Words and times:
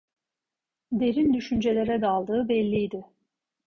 Derin 0.91 1.33
düşüncelere 1.33 2.01
daldığı 2.01 2.49
belliydi. 2.49 3.03